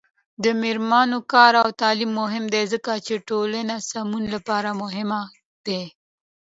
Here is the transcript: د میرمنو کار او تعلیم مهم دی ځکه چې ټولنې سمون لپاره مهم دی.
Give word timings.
د 0.43 0.45
میرمنو 0.61 1.19
کار 1.33 1.53
او 1.63 1.69
تعلیم 1.81 2.11
مهم 2.21 2.45
دی 2.53 2.63
ځکه 2.73 2.91
چې 3.05 3.13
ټولنې 3.29 3.77
سمون 3.91 4.23
لپاره 4.35 4.69
مهم 4.81 5.09
دی. 5.67 5.83